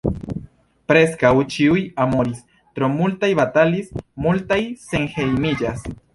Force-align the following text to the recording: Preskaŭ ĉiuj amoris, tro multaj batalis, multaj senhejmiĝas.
Preskaŭ 0.91 1.29
ĉiuj 1.55 1.83
amoris, 2.05 2.39
tro 2.79 2.91
multaj 2.95 3.31
batalis, 3.41 3.93
multaj 4.27 4.61
senhejmiĝas. 4.89 5.89